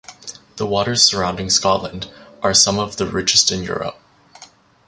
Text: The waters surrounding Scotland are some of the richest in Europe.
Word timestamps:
The 0.55 0.65
waters 0.65 1.03
surrounding 1.03 1.51
Scotland 1.51 2.09
are 2.41 2.55
some 2.55 2.79
of 2.79 2.95
the 2.97 3.05
richest 3.05 3.51
in 3.51 3.61
Europe. 3.61 3.99